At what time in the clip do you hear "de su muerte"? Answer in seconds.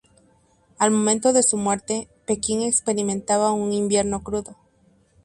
1.31-2.09